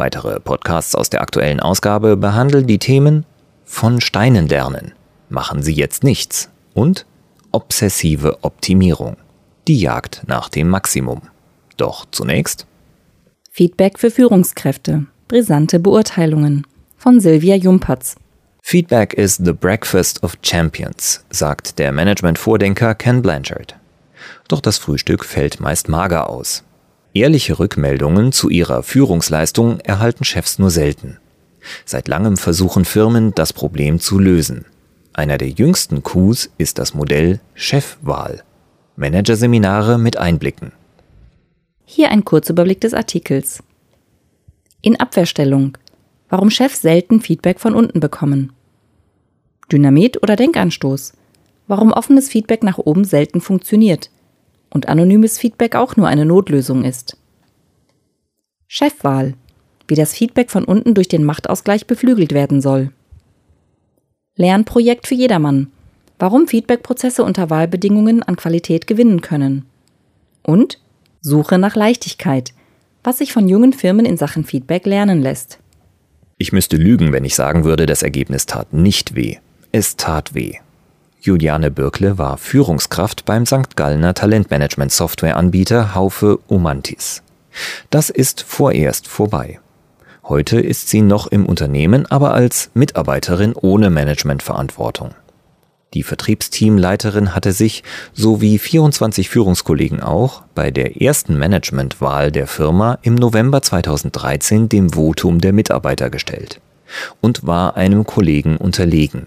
Weitere 0.00 0.40
Podcasts 0.40 0.94
aus 0.94 1.10
der 1.10 1.20
aktuellen 1.20 1.60
Ausgabe 1.60 2.16
behandeln 2.16 2.66
die 2.66 2.78
Themen 2.78 3.26
von 3.66 4.00
Steinen 4.00 4.48
lernen, 4.48 4.92
machen 5.28 5.62
Sie 5.62 5.74
jetzt 5.74 6.04
nichts 6.04 6.48
und 6.72 7.04
obsessive 7.52 8.38
Optimierung, 8.40 9.18
die 9.68 9.78
Jagd 9.78 10.22
nach 10.26 10.48
dem 10.48 10.70
Maximum. 10.70 11.20
Doch 11.76 12.06
zunächst 12.10 12.66
Feedback 13.50 13.98
für 13.98 14.10
Führungskräfte, 14.10 15.04
brisante 15.28 15.78
Beurteilungen 15.78 16.66
von 16.96 17.20
Silvia 17.20 17.56
Jumpertz. 17.56 18.16
Feedback 18.62 19.12
is 19.12 19.36
the 19.36 19.52
breakfast 19.52 20.22
of 20.22 20.38
champions, 20.40 21.26
sagt 21.28 21.78
der 21.78 21.92
Management-Vordenker 21.92 22.94
Ken 22.94 23.20
Blanchard. 23.20 23.76
Doch 24.48 24.62
das 24.62 24.78
Frühstück 24.78 25.26
fällt 25.26 25.60
meist 25.60 25.90
mager 25.90 26.30
aus. 26.30 26.64
Ehrliche 27.12 27.58
Rückmeldungen 27.58 28.30
zu 28.30 28.48
ihrer 28.48 28.84
Führungsleistung 28.84 29.80
erhalten 29.80 30.24
Chefs 30.24 30.60
nur 30.60 30.70
selten. 30.70 31.18
Seit 31.84 32.06
langem 32.06 32.36
versuchen 32.36 32.84
Firmen, 32.84 33.34
das 33.34 33.52
Problem 33.52 33.98
zu 33.98 34.18
lösen. 34.18 34.64
Einer 35.12 35.36
der 35.36 35.48
jüngsten 35.48 36.04
Coups 36.04 36.50
ist 36.56 36.78
das 36.78 36.94
Modell 36.94 37.40
Chefwahl. 37.54 38.44
Managerseminare 38.94 39.98
mit 39.98 40.18
Einblicken. 40.18 40.72
Hier 41.84 42.10
ein 42.10 42.24
Kurzüberblick 42.24 42.80
des 42.80 42.94
Artikels. 42.94 43.62
In 44.80 44.98
Abwehrstellung. 45.00 45.76
Warum 46.28 46.48
Chefs 46.48 46.80
selten 46.80 47.20
Feedback 47.20 47.58
von 47.58 47.74
unten 47.74 47.98
bekommen. 47.98 48.52
Dynamit 49.72 50.22
oder 50.22 50.36
Denkanstoß. 50.36 51.14
Warum 51.66 51.92
offenes 51.92 52.28
Feedback 52.28 52.62
nach 52.62 52.78
oben 52.78 53.04
selten 53.04 53.40
funktioniert 53.40 54.10
und 54.70 54.88
anonymes 54.88 55.38
Feedback 55.38 55.74
auch 55.74 55.96
nur 55.96 56.08
eine 56.08 56.24
Notlösung 56.24 56.84
ist. 56.84 57.16
Chefwahl. 58.66 59.34
Wie 59.88 59.96
das 59.96 60.14
Feedback 60.14 60.50
von 60.50 60.64
unten 60.64 60.94
durch 60.94 61.08
den 61.08 61.24
Machtausgleich 61.24 61.86
beflügelt 61.86 62.32
werden 62.32 62.60
soll. 62.60 62.92
Lernprojekt 64.36 65.08
für 65.08 65.16
jedermann. 65.16 65.72
Warum 66.18 66.46
Feedbackprozesse 66.46 67.24
unter 67.24 67.50
Wahlbedingungen 67.50 68.22
an 68.22 68.36
Qualität 68.36 68.86
gewinnen 68.86 69.20
können. 69.20 69.64
Und 70.42 70.78
Suche 71.20 71.58
nach 71.58 71.74
Leichtigkeit. 71.74 72.54
Was 73.02 73.18
sich 73.18 73.32
von 73.32 73.48
jungen 73.48 73.72
Firmen 73.72 74.06
in 74.06 74.16
Sachen 74.16 74.44
Feedback 74.44 74.86
lernen 74.86 75.20
lässt. 75.20 75.58
Ich 76.38 76.52
müsste 76.52 76.76
lügen, 76.76 77.12
wenn 77.12 77.24
ich 77.24 77.34
sagen 77.34 77.64
würde, 77.64 77.86
das 77.86 78.02
Ergebnis 78.02 78.46
tat 78.46 78.72
nicht 78.72 79.14
weh. 79.14 79.36
Es 79.72 79.96
tat 79.96 80.34
weh. 80.34 80.54
Juliane 81.22 81.70
Birkle 81.70 82.16
war 82.16 82.38
Führungskraft 82.38 83.26
beim 83.26 83.44
St. 83.44 83.76
Gallner 83.76 84.14
Talentmanagement-Software-Anbieter 84.14 85.94
Haufe 85.94 86.38
Umantis. 86.46 87.22
Das 87.90 88.08
ist 88.08 88.42
vorerst 88.42 89.06
vorbei. 89.06 89.60
Heute 90.24 90.58
ist 90.60 90.88
sie 90.88 91.02
noch 91.02 91.26
im 91.26 91.44
Unternehmen, 91.44 92.06
aber 92.06 92.32
als 92.32 92.70
Mitarbeiterin 92.72 93.52
ohne 93.54 93.90
Managementverantwortung. 93.90 95.14
Die 95.92 96.04
Vertriebsteamleiterin 96.04 97.34
hatte 97.34 97.52
sich, 97.52 97.82
so 98.14 98.40
wie 98.40 98.58
24 98.58 99.28
Führungskollegen 99.28 100.00
auch, 100.00 100.42
bei 100.54 100.70
der 100.70 101.02
ersten 101.02 101.36
Managementwahl 101.38 102.32
der 102.32 102.46
Firma 102.46 102.98
im 103.02 103.14
November 103.14 103.60
2013 103.60 104.70
dem 104.70 104.94
Votum 104.94 105.42
der 105.42 105.52
Mitarbeiter 105.52 106.08
gestellt 106.08 106.62
und 107.20 107.46
war 107.46 107.76
einem 107.76 108.06
Kollegen 108.06 108.56
unterlegen. 108.56 109.26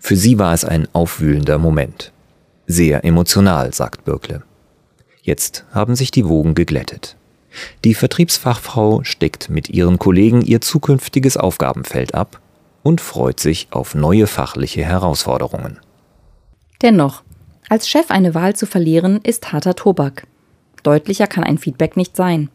Für 0.00 0.16
sie 0.16 0.38
war 0.38 0.52
es 0.52 0.64
ein 0.64 0.88
aufwühlender 0.92 1.58
Moment. 1.58 2.12
Sehr 2.66 3.04
emotional, 3.04 3.72
sagt 3.72 4.04
Birkle. 4.04 4.42
Jetzt 5.22 5.64
haben 5.72 5.96
sich 5.96 6.10
die 6.10 6.26
Wogen 6.26 6.54
geglättet. 6.54 7.16
Die 7.84 7.94
Vertriebsfachfrau 7.94 9.02
steckt 9.04 9.50
mit 9.50 9.68
ihren 9.68 9.98
Kollegen 9.98 10.42
ihr 10.42 10.60
zukünftiges 10.60 11.36
Aufgabenfeld 11.36 12.14
ab 12.14 12.40
und 12.82 13.00
freut 13.00 13.40
sich 13.40 13.68
auf 13.70 13.94
neue 13.94 14.26
fachliche 14.26 14.84
Herausforderungen. 14.84 15.78
Dennoch, 16.82 17.22
als 17.68 17.88
Chef 17.88 18.10
eine 18.10 18.34
Wahl 18.34 18.56
zu 18.56 18.66
verlieren, 18.66 19.20
ist 19.22 19.52
harter 19.52 19.74
Tobak. 19.74 20.26
Deutlicher 20.82 21.26
kann 21.26 21.44
ein 21.44 21.58
Feedback 21.58 21.96
nicht 21.96 22.16
sein. 22.16 22.48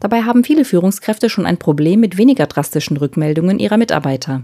Dabei 0.00 0.22
haben 0.22 0.44
viele 0.44 0.64
Führungskräfte 0.64 1.30
schon 1.30 1.46
ein 1.46 1.58
Problem 1.58 2.00
mit 2.00 2.18
weniger 2.18 2.46
drastischen 2.46 2.96
Rückmeldungen 2.96 3.58
ihrer 3.58 3.76
Mitarbeiter. 3.76 4.42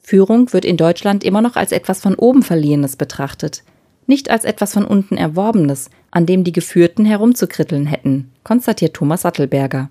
Führung 0.00 0.52
wird 0.52 0.64
in 0.64 0.76
Deutschland 0.76 1.24
immer 1.24 1.42
noch 1.42 1.56
als 1.56 1.72
etwas 1.72 2.00
von 2.00 2.14
oben 2.14 2.42
Verliehenes 2.42 2.96
betrachtet, 2.96 3.62
nicht 4.06 4.30
als 4.30 4.44
etwas 4.44 4.72
von 4.72 4.84
unten 4.84 5.16
Erworbenes, 5.16 5.90
an 6.10 6.24
dem 6.24 6.44
die 6.44 6.52
Geführten 6.52 7.04
herumzukritteln 7.04 7.86
hätten, 7.86 8.30
konstatiert 8.42 8.94
Thomas 8.94 9.22
Sattelberger. 9.22 9.90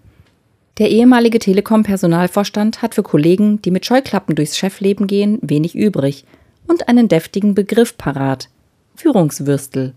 Der 0.79 0.89
ehemalige 0.89 1.39
Telekom-Personalvorstand 1.39 2.81
hat 2.81 2.95
für 2.95 3.03
Kollegen, 3.03 3.61
die 3.61 3.71
mit 3.71 3.85
Scheuklappen 3.85 4.35
durchs 4.35 4.57
Chefleben 4.57 5.07
gehen, 5.07 5.39
wenig 5.41 5.75
übrig 5.75 6.25
und 6.67 6.87
einen 6.87 7.07
deftigen 7.07 7.55
Begriff 7.55 7.97
parat: 7.97 8.49
Führungswürstel. 8.95 9.93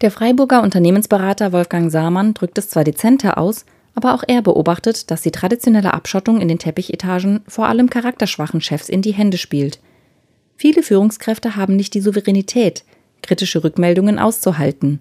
Der 0.00 0.10
Freiburger 0.10 0.62
Unternehmensberater 0.62 1.52
Wolfgang 1.52 1.92
Samann 1.92 2.34
drückt 2.34 2.58
es 2.58 2.68
zwar 2.70 2.82
dezenter 2.82 3.38
aus, 3.38 3.64
aber 3.94 4.14
auch 4.14 4.24
er 4.26 4.42
beobachtet, 4.42 5.10
dass 5.10 5.22
die 5.22 5.30
traditionelle 5.30 5.94
Abschottung 5.94 6.40
in 6.40 6.48
den 6.48 6.58
Teppichetagen 6.58 7.40
vor 7.46 7.66
allem 7.66 7.90
charakterschwachen 7.90 8.60
Chefs 8.60 8.88
in 8.88 9.02
die 9.02 9.12
Hände 9.12 9.38
spielt. 9.38 9.80
Viele 10.56 10.82
Führungskräfte 10.82 11.56
haben 11.56 11.76
nicht 11.76 11.94
die 11.94 12.00
Souveränität, 12.00 12.84
kritische 13.22 13.62
Rückmeldungen 13.62 14.18
auszuhalten. 14.18 15.00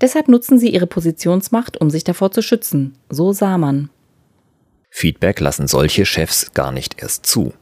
Deshalb 0.00 0.28
nutzen 0.28 0.58
sie 0.58 0.70
ihre 0.70 0.86
Positionsmacht, 0.86 1.80
um 1.80 1.90
sich 1.90 2.04
davor 2.04 2.30
zu 2.30 2.42
schützen, 2.42 2.96
so 3.08 3.32
sah 3.32 3.58
man. 3.58 3.90
Feedback 4.90 5.40
lassen 5.40 5.66
solche 5.66 6.06
Chefs 6.06 6.52
gar 6.54 6.72
nicht 6.72 7.02
erst 7.02 7.26
zu. 7.26 7.52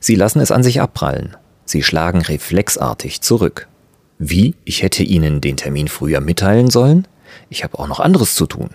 Sie 0.00 0.14
lassen 0.14 0.40
es 0.40 0.50
an 0.50 0.62
sich 0.62 0.80
abprallen. 0.80 1.36
Sie 1.64 1.82
schlagen 1.82 2.20
reflexartig 2.20 3.20
zurück. 3.20 3.68
Wie? 4.18 4.54
Ich 4.64 4.82
hätte 4.82 5.02
Ihnen 5.02 5.40
den 5.40 5.56
Termin 5.56 5.88
früher 5.88 6.20
mitteilen 6.20 6.70
sollen? 6.70 7.06
Ich 7.50 7.64
habe 7.64 7.78
auch 7.78 7.88
noch 7.88 8.00
anderes 8.00 8.34
zu 8.34 8.46
tun 8.46 8.70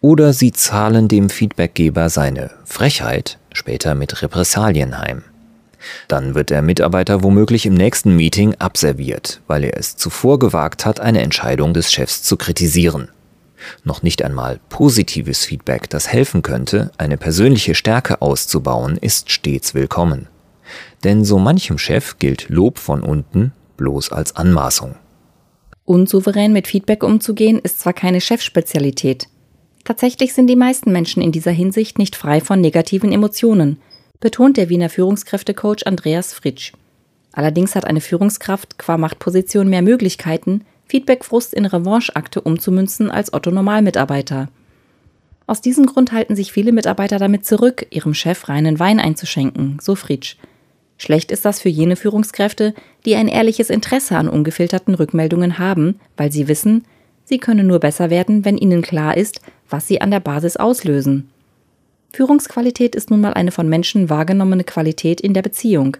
oder 0.00 0.32
sie 0.32 0.52
zahlen 0.52 1.08
dem 1.08 1.28
Feedbackgeber 1.28 2.08
seine 2.08 2.50
Frechheit 2.64 3.38
später 3.52 3.94
mit 3.94 4.22
Repressalien 4.22 4.98
heim. 4.98 5.24
Dann 6.08 6.34
wird 6.34 6.50
der 6.50 6.62
Mitarbeiter 6.62 7.22
womöglich 7.22 7.66
im 7.66 7.74
nächsten 7.74 8.16
Meeting 8.16 8.54
abserviert, 8.58 9.40
weil 9.46 9.64
er 9.64 9.76
es 9.76 9.96
zuvor 9.96 10.38
gewagt 10.38 10.84
hat, 10.84 11.00
eine 11.00 11.20
Entscheidung 11.20 11.74
des 11.74 11.92
Chefs 11.92 12.22
zu 12.22 12.36
kritisieren. 12.36 13.08
Noch 13.84 14.02
nicht 14.02 14.24
einmal 14.24 14.60
positives 14.68 15.44
Feedback, 15.44 15.90
das 15.90 16.08
helfen 16.08 16.42
könnte, 16.42 16.90
eine 16.96 17.16
persönliche 17.16 17.74
Stärke 17.74 18.22
auszubauen, 18.22 18.96
ist 18.96 19.30
stets 19.30 19.74
willkommen. 19.74 20.28
Denn 21.04 21.24
so 21.24 21.38
manchem 21.38 21.78
Chef 21.78 22.18
gilt 22.18 22.48
Lob 22.48 22.78
von 22.78 23.02
unten 23.02 23.52
bloß 23.76 24.12
als 24.12 24.36
Anmaßung. 24.36 24.96
Unsouverän 25.84 26.52
mit 26.52 26.68
Feedback 26.68 27.02
umzugehen 27.02 27.58
ist 27.58 27.80
zwar 27.80 27.94
keine 27.94 28.20
Chefspezialität, 28.20 29.28
Tatsächlich 29.88 30.34
sind 30.34 30.48
die 30.48 30.54
meisten 30.54 30.92
Menschen 30.92 31.22
in 31.22 31.32
dieser 31.32 31.50
Hinsicht 31.50 31.98
nicht 31.98 32.14
frei 32.14 32.42
von 32.42 32.60
negativen 32.60 33.10
Emotionen, 33.10 33.78
betont 34.20 34.58
der 34.58 34.68
Wiener 34.68 34.90
Führungskräftecoach 34.90 35.86
Andreas 35.86 36.34
Fritsch. 36.34 36.74
Allerdings 37.32 37.74
hat 37.74 37.86
eine 37.86 38.02
Führungskraft 38.02 38.78
qua 38.78 38.98
Machtposition 38.98 39.66
mehr 39.70 39.80
Möglichkeiten, 39.80 40.66
Feedbackfrust 40.88 41.54
in 41.54 41.64
Revancheakte 41.64 42.42
umzumünzen 42.42 43.10
als 43.10 43.32
Otto 43.32 43.50
Normalmitarbeiter. 43.50 44.50
Aus 45.46 45.62
diesem 45.62 45.86
Grund 45.86 46.12
halten 46.12 46.36
sich 46.36 46.52
viele 46.52 46.72
Mitarbeiter 46.72 47.18
damit 47.18 47.46
zurück, 47.46 47.86
ihrem 47.88 48.12
Chef 48.12 48.50
reinen 48.50 48.78
Wein 48.78 49.00
einzuschenken, 49.00 49.78
so 49.80 49.94
Fritsch. 49.94 50.36
Schlecht 50.98 51.32
ist 51.32 51.46
das 51.46 51.62
für 51.62 51.70
jene 51.70 51.96
Führungskräfte, 51.96 52.74
die 53.06 53.16
ein 53.16 53.26
ehrliches 53.28 53.70
Interesse 53.70 54.18
an 54.18 54.28
ungefilterten 54.28 54.94
Rückmeldungen 54.94 55.58
haben, 55.58 55.98
weil 56.18 56.30
sie 56.30 56.46
wissen, 56.46 56.84
sie 57.24 57.38
können 57.38 57.66
nur 57.66 57.78
besser 57.78 58.10
werden, 58.10 58.44
wenn 58.44 58.58
ihnen 58.58 58.82
klar 58.82 59.16
ist, 59.16 59.40
was 59.68 59.86
sie 59.86 60.00
an 60.00 60.10
der 60.10 60.20
Basis 60.20 60.56
auslösen. 60.56 61.28
Führungsqualität 62.12 62.94
ist 62.94 63.10
nun 63.10 63.20
mal 63.20 63.34
eine 63.34 63.52
von 63.52 63.68
Menschen 63.68 64.08
wahrgenommene 64.10 64.64
Qualität 64.64 65.20
in 65.20 65.34
der 65.34 65.42
Beziehung. 65.42 65.96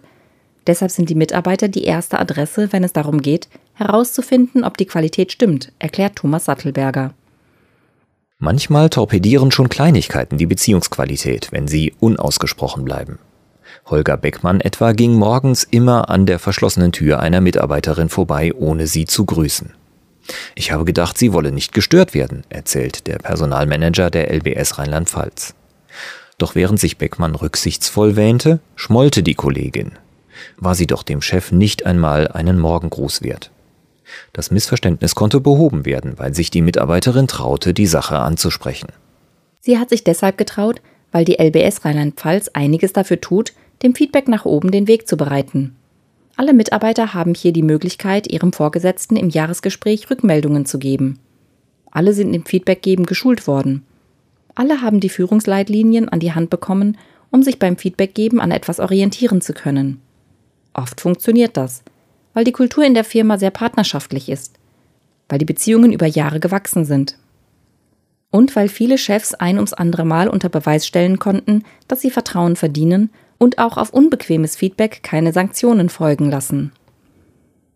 Deshalb 0.67 0.91
sind 0.91 1.09
die 1.09 1.15
Mitarbeiter 1.15 1.67
die 1.67 1.83
erste 1.83 2.19
Adresse, 2.19 2.71
wenn 2.71 2.83
es 2.83 2.93
darum 2.93 3.21
geht, 3.21 3.47
herauszufinden, 3.73 4.63
ob 4.63 4.77
die 4.77 4.85
Qualität 4.85 5.31
stimmt, 5.31 5.71
erklärt 5.79 6.15
Thomas 6.15 6.45
Sattelberger. 6.45 7.13
Manchmal 8.37 8.89
torpedieren 8.89 9.51
schon 9.51 9.69
Kleinigkeiten 9.69 10.37
die 10.37 10.45
Beziehungsqualität, 10.45 11.51
wenn 11.51 11.67
sie 11.67 11.93
unausgesprochen 11.99 12.85
bleiben. 12.85 13.19
Holger 13.85 14.17
Beckmann 14.17 14.61
etwa 14.61 14.93
ging 14.93 15.13
morgens 15.13 15.63
immer 15.63 16.09
an 16.09 16.25
der 16.25 16.39
verschlossenen 16.39 16.91
Tür 16.91 17.19
einer 17.19 17.41
Mitarbeiterin 17.41 18.09
vorbei, 18.09 18.53
ohne 18.53 18.87
sie 18.87 19.05
zu 19.05 19.25
grüßen. 19.25 19.73
Ich 20.55 20.71
habe 20.71 20.85
gedacht, 20.85 21.17
sie 21.17 21.33
wolle 21.33 21.51
nicht 21.51 21.73
gestört 21.73 22.13
werden, 22.13 22.43
erzählt 22.49 23.07
der 23.07 23.17
Personalmanager 23.17 24.09
der 24.09 24.33
LBS 24.33 24.77
Rheinland-Pfalz. 24.77 25.53
Doch 26.37 26.55
während 26.55 26.79
sich 26.79 26.97
Beckmann 26.97 27.35
rücksichtsvoll 27.35 28.15
wähnte, 28.15 28.59
schmollte 28.75 29.23
die 29.23 29.35
Kollegin. 29.35 29.91
War 30.57 30.75
sie 30.75 30.87
doch 30.87 31.03
dem 31.03 31.21
Chef 31.21 31.51
nicht 31.51 31.85
einmal 31.85 32.27
einen 32.29 32.59
Morgengruß 32.59 33.23
wert. 33.23 33.51
Das 34.33 34.49
Missverständnis 34.49 35.15
konnte 35.15 35.39
behoben 35.39 35.85
werden, 35.85 36.13
weil 36.17 36.33
sich 36.33 36.49
die 36.49 36.61
Mitarbeiterin 36.61 37.27
traute, 37.27 37.73
die 37.73 37.87
Sache 37.87 38.17
anzusprechen. 38.17 38.89
Sie 39.59 39.77
hat 39.77 39.89
sich 39.89 40.03
deshalb 40.03 40.37
getraut, 40.37 40.81
weil 41.11 41.25
die 41.25 41.39
LBS 41.39 41.85
Rheinland-Pfalz 41.85 42.49
einiges 42.53 42.93
dafür 42.93 43.19
tut, 43.19 43.53
dem 43.83 43.95
Feedback 43.95 44.27
nach 44.27 44.45
oben 44.45 44.71
den 44.71 44.87
Weg 44.87 45.07
zu 45.07 45.17
bereiten. 45.17 45.75
Alle 46.39 46.53
Mitarbeiter 46.53 47.13
haben 47.13 47.33
hier 47.33 47.51
die 47.51 47.61
Möglichkeit, 47.61 48.31
ihrem 48.31 48.53
Vorgesetzten 48.53 49.17
im 49.17 49.27
Jahresgespräch 49.27 50.09
Rückmeldungen 50.09 50.65
zu 50.65 50.79
geben. 50.79 51.19
Alle 51.91 52.13
sind 52.13 52.33
im 52.33 52.45
Feedbackgeben 52.45 53.05
geschult 53.05 53.45
worden. 53.45 53.83
Alle 54.55 54.81
haben 54.81 55.01
die 55.01 55.09
Führungsleitlinien 55.09 56.07
an 56.07 56.21
die 56.21 56.31
Hand 56.31 56.49
bekommen, 56.49 56.97
um 57.29 57.43
sich 57.43 57.59
beim 57.59 57.75
Feedbackgeben 57.75 58.39
an 58.39 58.51
etwas 58.51 58.79
orientieren 58.79 59.41
zu 59.41 59.51
können. 59.51 59.99
Oft 60.73 61.01
funktioniert 61.01 61.57
das, 61.57 61.83
weil 62.33 62.45
die 62.45 62.53
Kultur 62.53 62.85
in 62.85 62.93
der 62.93 63.03
Firma 63.03 63.37
sehr 63.37 63.51
partnerschaftlich 63.51 64.29
ist, 64.29 64.55
weil 65.27 65.39
die 65.39 65.45
Beziehungen 65.45 65.91
über 65.91 66.05
Jahre 66.05 66.39
gewachsen 66.39 66.85
sind. 66.85 67.17
Und 68.31 68.55
weil 68.55 68.69
viele 68.69 68.97
Chefs 68.97 69.33
ein 69.33 69.57
ums 69.57 69.73
andere 69.73 70.05
Mal 70.05 70.29
unter 70.29 70.47
Beweis 70.47 70.87
stellen 70.87 71.19
konnten, 71.19 71.65
dass 71.89 71.99
sie 71.99 72.11
Vertrauen 72.11 72.55
verdienen 72.55 73.09
und 73.39 73.57
auch 73.57 73.77
auf 73.77 73.89
unbequemes 73.89 74.55
Feedback 74.55 75.01
keine 75.01 75.33
Sanktionen 75.33 75.89
folgen 75.89 76.29
lassen. 76.29 76.71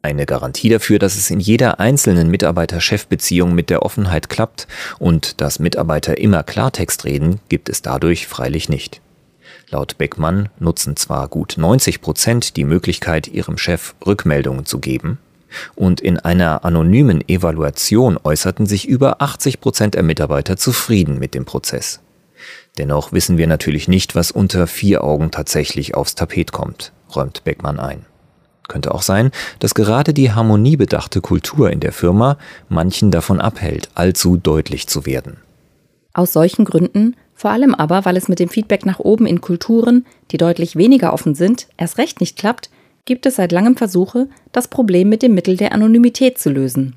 Eine 0.04 0.26
Garantie 0.26 0.70
dafür, 0.70 1.00
dass 1.00 1.16
es 1.16 1.32
in 1.32 1.40
jeder 1.40 1.80
einzelnen 1.80 2.30
Mitarbeiter-Chef-Beziehung 2.30 3.56
mit 3.56 3.70
der 3.70 3.84
Offenheit 3.84 4.30
klappt 4.30 4.68
und 5.00 5.40
dass 5.42 5.60
Mitarbeiter 5.60 6.18
immer 6.18 6.44
Klartext 6.44 7.06
reden, 7.06 7.40
gibt 7.48 7.70
es 7.70 7.82
dadurch 7.82 8.28
freilich 8.28 8.68
nicht. 8.68 9.02
Laut 9.70 9.98
Beckmann 9.98 10.50
nutzen 10.60 10.98
zwar 10.98 11.30
gut 11.30 11.56
90 11.58 12.02
Prozent 12.02 12.58
die 12.58 12.66
Möglichkeit, 12.66 13.30
ihrem 13.30 13.58
Chef 13.58 13.96
Rückmeldungen 14.06 14.66
zu 14.66 14.80
geben, 14.80 15.20
und 15.76 16.02
in 16.02 16.20
einer 16.20 16.66
anonymen 16.66 17.28
Evaluation 17.30 18.20
äußerten 18.22 18.66
sich 18.66 18.88
über 18.88 19.22
80 19.22 19.62
Prozent 19.62 19.96
der 19.96 20.04
Mitarbeiter 20.04 20.58
zufrieden 20.58 21.18
mit 21.18 21.34
dem 21.34 21.46
Prozess. 21.46 22.02
Dennoch 22.78 23.12
wissen 23.12 23.38
wir 23.38 23.48
natürlich 23.48 23.88
nicht, 23.88 24.16
was 24.16 24.32
unter 24.32 24.68
vier 24.68 25.04
Augen 25.04 25.32
tatsächlich 25.32 25.96
aufs 25.96 26.16
Tapet 26.16 26.52
kommt, 26.52 26.92
räumt 27.16 27.44
Beckmann 27.44 27.80
ein. 27.80 28.06
Könnte 28.68 28.94
auch 28.94 29.02
sein, 29.02 29.32
dass 29.60 29.76
gerade 29.76 30.14
die 30.14 30.32
harmoniebedachte 30.32 31.22
Kultur 31.22 31.70
in 31.70 31.80
der 31.80 31.92
Firma 31.92 32.38
manchen 32.70 33.12
davon 33.12 33.42
abhält, 33.42 33.90
allzu 33.94 34.38
deutlich 34.38 34.88
zu 34.88 35.06
werden. 35.06 35.38
Aus 36.14 36.34
solchen 36.34 36.64
Gründen, 36.64 37.16
vor 37.34 37.52
allem 37.52 37.76
aber, 37.76 38.06
weil 38.06 38.18
es 38.18 38.30
mit 38.30 38.40
dem 38.40 38.50
Feedback 38.50 38.86
nach 38.86 39.00
oben 39.00 39.26
in 39.26 39.42
Kulturen, 39.42 40.06
die 40.32 40.38
deutlich 40.38 40.76
weniger 40.76 41.14
offen 41.14 41.36
sind, 41.36 41.68
erst 41.78 41.98
recht 41.98 42.22
nicht 42.22 42.38
klappt, 42.38 42.70
gibt 43.06 43.26
es 43.26 43.36
seit 43.36 43.52
langem 43.52 43.76
Versuche, 43.76 44.30
das 44.52 44.68
Problem 44.68 45.10
mit 45.10 45.22
dem 45.24 45.34
Mittel 45.34 45.58
der 45.58 45.74
Anonymität 45.74 46.38
zu 46.38 46.50
lösen. 46.50 46.96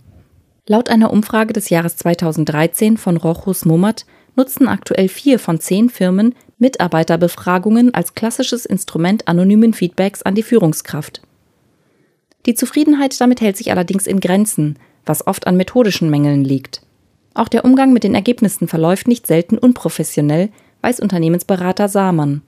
Laut 0.69 0.89
einer 0.89 1.13
Umfrage 1.13 1.53
des 1.53 1.71
Jahres 1.71 1.97
2013 1.97 2.97
von 2.97 3.17
Rochus 3.17 3.65
Momat 3.65 4.05
nutzen 4.37 4.69
aktuell 4.69 5.09
vier 5.09 5.39
von 5.39 5.61
zehn 5.61 5.89
Firmen 5.89 6.35
Mitarbeiterbefragungen 6.59 7.93
als 7.93 8.15
klassisches 8.15 8.65
Instrument 8.65 9.29
anonymen 9.29 9.75
Feedbacks 9.75 10.23
an 10.23 10.35
die 10.35 10.43
Führungskraft. 10.43 11.21
Die 12.47 12.55
Zufriedenheit 12.55 13.21
damit 13.21 13.41
hält 13.41 13.57
sich 13.57 13.71
allerdings 13.71 14.07
in 14.07 14.21
Grenzen, 14.21 14.79
was 15.05 15.27
oft 15.27 15.47
an 15.47 15.57
methodischen 15.57 16.11
Mängeln 16.11 16.45
liegt. 16.45 16.83
Auch 17.35 17.49
der 17.49 17.65
Umgang 17.65 17.93
mit 17.93 18.05
den 18.05 18.15
Ergebnissen 18.15 18.69
verläuft 18.69 19.09
nicht 19.09 19.27
selten 19.27 19.59
unprofessionell, 19.59 20.51
weiß 20.81 21.01
Unternehmensberater 21.01 21.89
Samann. 21.89 22.43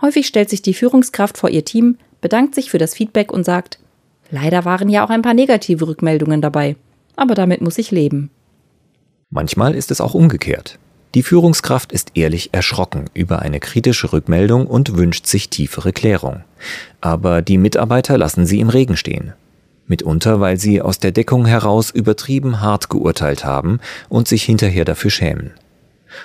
Häufig 0.00 0.26
stellt 0.26 0.50
sich 0.50 0.62
die 0.62 0.74
Führungskraft 0.74 1.38
vor 1.38 1.50
ihr 1.50 1.64
Team, 1.64 1.96
bedankt 2.20 2.54
sich 2.54 2.70
für 2.70 2.78
das 2.78 2.94
Feedback 2.94 3.32
und 3.32 3.44
sagt, 3.44 3.78
leider 4.30 4.64
waren 4.64 4.88
ja 4.88 5.04
auch 5.04 5.10
ein 5.10 5.22
paar 5.22 5.34
negative 5.34 5.88
Rückmeldungen 5.88 6.40
dabei, 6.40 6.76
aber 7.16 7.34
damit 7.34 7.60
muss 7.60 7.78
ich 7.78 7.90
leben. 7.90 8.30
Manchmal 9.30 9.74
ist 9.74 9.90
es 9.90 10.00
auch 10.00 10.14
umgekehrt. 10.14 10.78
Die 11.14 11.22
Führungskraft 11.22 11.92
ist 11.92 12.10
ehrlich 12.14 12.50
erschrocken 12.52 13.04
über 13.14 13.38
eine 13.38 13.60
kritische 13.60 14.12
Rückmeldung 14.12 14.66
und 14.66 14.96
wünscht 14.96 15.26
sich 15.26 15.48
tiefere 15.48 15.92
Klärung. 15.92 16.42
Aber 17.00 17.40
die 17.40 17.56
Mitarbeiter 17.56 18.18
lassen 18.18 18.46
sie 18.46 18.58
im 18.58 18.68
Regen 18.68 18.96
stehen. 18.96 19.32
Mitunter, 19.86 20.40
weil 20.40 20.58
sie 20.58 20.82
aus 20.82 20.98
der 20.98 21.12
Deckung 21.12 21.46
heraus 21.46 21.90
übertrieben 21.90 22.60
hart 22.60 22.88
geurteilt 22.88 23.44
haben 23.44 23.78
und 24.08 24.26
sich 24.26 24.42
hinterher 24.42 24.84
dafür 24.84 25.10
schämen. 25.10 25.52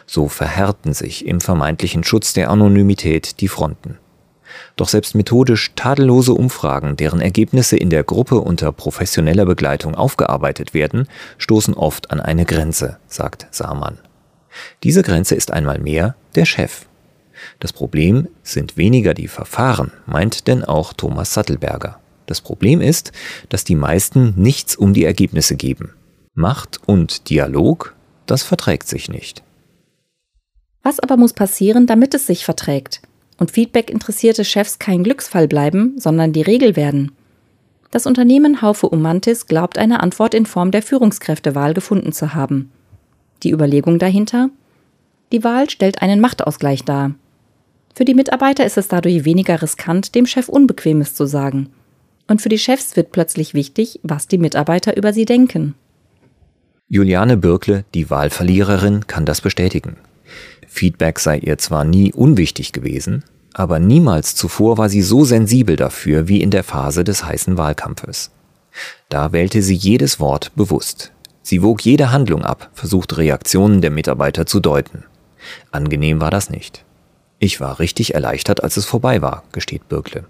So 0.08 0.28
verhärten 0.28 0.94
sich 0.94 1.28
im 1.28 1.40
vermeintlichen 1.40 2.04
Schutz 2.04 2.34
der 2.34 2.50
Anonymität 2.50 3.42
die 3.42 3.48
Fronten. 3.48 4.00
Doch 4.76 4.90
selbst 4.90 5.14
methodisch 5.14 5.72
tadellose 5.76 6.34
Umfragen, 6.34 6.98
deren 6.98 7.22
Ergebnisse 7.22 7.78
in 7.78 7.92
der 7.92 8.04
Gruppe 8.04 8.40
unter 8.40 8.72
professioneller 8.72 9.46
Begleitung 9.46 9.94
aufgearbeitet 9.94 10.74
werden, 10.74 11.08
stoßen 11.38 11.76
oft 11.76 12.10
an 12.10 12.20
eine 12.20 12.46
Grenze, 12.46 12.98
sagt 13.08 13.48
Samann. 13.52 14.00
Diese 14.84 15.04
Grenze 15.04 15.36
ist 15.36 15.52
einmal 15.52 15.80
mehr 15.80 16.16
der 16.36 16.46
Chef. 16.46 16.86
Das 17.60 17.74
Problem 17.74 18.28
sind 18.44 18.78
weniger 18.78 19.14
die 19.14 19.28
Verfahren, 19.28 19.92
meint 20.06 20.48
denn 20.48 20.64
auch 20.64 20.94
Thomas 20.94 21.34
Sattelberger. 21.34 22.00
Das 22.26 22.42
Problem 22.42 22.82
ist, 22.82 23.12
dass 23.50 23.64
die 23.64 23.76
meisten 23.76 24.34
nichts 24.36 24.76
um 24.76 24.94
die 24.94 25.06
Ergebnisse 25.06 25.56
geben. 25.56 25.94
Macht 26.36 26.80
und 26.86 27.30
Dialog, 27.30 27.96
das 28.26 28.44
verträgt 28.44 28.88
sich 28.88 29.10
nicht. 29.10 29.44
Was 30.84 31.00
aber 31.00 31.18
muss 31.18 31.34
passieren, 31.34 31.88
damit 31.88 32.14
es 32.14 32.28
sich 32.28 32.46
verträgt? 32.46 33.02
Und 33.38 33.52
Feedback 33.52 33.90
interessierte 33.90 34.46
Chefs 34.46 34.80
kein 34.80 35.04
Glücksfall 35.04 35.48
bleiben, 35.48 35.96
sondern 35.98 36.34
die 36.34 36.42
Regel 36.42 36.76
werden. 36.76 37.14
Das 37.92 38.06
Unternehmen 38.06 38.62
Haufe 38.62 38.88
Umantis 38.88 39.48
glaubt 39.48 39.78
eine 39.78 40.02
Antwort 40.02 40.34
in 40.34 40.46
Form 40.46 40.72
der 40.72 40.84
Führungskräftewahl 40.84 41.74
gefunden 41.74 42.12
zu 42.12 42.36
haben. 42.36 42.72
Die 43.44 43.52
Überlegung 43.52 44.00
dahinter? 44.00 44.50
Die 45.32 45.44
Wahl 45.44 45.70
stellt 45.70 46.02
einen 46.02 46.20
Machtausgleich 46.20 46.84
dar. 46.84 47.16
Für 47.96 48.06
die 48.06 48.14
Mitarbeiter 48.14 48.66
ist 48.66 48.78
es 48.78 48.88
dadurch 48.88 49.26
weniger 49.26 49.62
riskant, 49.62 50.16
dem 50.16 50.26
Chef 50.26 50.50
Unbequemes 50.50 51.16
zu 51.16 51.26
sagen. 51.26 51.70
Und 52.28 52.42
für 52.42 52.50
die 52.50 52.60
Chefs 52.60 52.96
wird 52.96 53.12
plötzlich 53.12 53.54
wichtig, 53.54 54.00
was 54.04 54.28
die 54.28 54.38
Mitarbeiter 54.38 54.96
über 54.96 55.14
sie 55.14 55.26
denken. 55.26 55.76
Juliane 56.88 57.38
Birkle, 57.38 57.86
die 57.94 58.10
Wahlverliererin, 58.10 59.08
kann 59.08 59.26
das 59.26 59.42
bestätigen. 59.42 59.98
Feedback 60.68 61.20
sei 61.20 61.40
ihr 61.40 61.58
zwar 61.58 61.84
nie 61.84 62.14
unwichtig 62.14 62.72
gewesen, 62.72 63.24
aber 63.54 63.80
niemals 63.80 64.36
zuvor 64.36 64.78
war 64.78 64.90
sie 64.90 65.02
so 65.02 65.26
sensibel 65.26 65.76
dafür 65.76 66.28
wie 66.28 66.42
in 66.42 66.52
der 66.52 66.64
Phase 66.64 67.04
des 67.04 67.26
heißen 67.26 67.58
Wahlkampfes. 67.58 68.32
Da 69.10 69.32
wählte 69.32 69.62
sie 69.62 69.76
jedes 69.76 70.20
Wort 70.20 70.52
bewusst. 70.56 71.12
Sie 71.50 71.64
wog 71.64 71.82
jede 71.82 72.12
Handlung 72.12 72.46
ab, 72.46 72.70
versuchte 72.74 73.18
Reaktionen 73.18 73.82
der 73.82 73.90
Mitarbeiter 73.90 74.46
zu 74.46 74.60
deuten. 74.60 75.06
Angenehm 75.72 76.22
war 76.22 76.30
das 76.30 76.52
nicht. 76.52 76.86
Ich 77.40 77.60
war 77.60 77.80
richtig 77.80 78.14
erleichtert, 78.14 78.64
als 78.64 78.78
es 78.78 78.86
vorbei 78.86 79.24
war, 79.24 79.42
gesteht 79.52 79.90
Birkle. 79.90 80.26